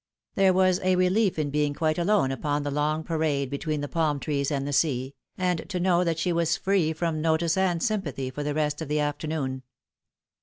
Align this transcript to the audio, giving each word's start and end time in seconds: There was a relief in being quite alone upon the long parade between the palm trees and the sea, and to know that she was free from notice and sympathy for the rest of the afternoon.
There 0.33 0.51
was 0.51 0.79
a 0.81 0.95
relief 0.95 1.37
in 1.37 1.51
being 1.51 1.75
quite 1.75 1.99
alone 1.99 2.31
upon 2.31 2.63
the 2.63 2.71
long 2.71 3.03
parade 3.03 3.51
between 3.51 3.81
the 3.81 3.87
palm 3.87 4.19
trees 4.19 4.49
and 4.49 4.67
the 4.67 4.73
sea, 4.73 5.13
and 5.37 5.63
to 5.69 5.79
know 5.79 6.03
that 6.03 6.17
she 6.17 6.33
was 6.33 6.57
free 6.57 6.91
from 6.91 7.21
notice 7.21 7.55
and 7.55 7.83
sympathy 7.83 8.31
for 8.31 8.41
the 8.41 8.55
rest 8.55 8.81
of 8.81 8.87
the 8.87 8.99
afternoon. 8.99 9.61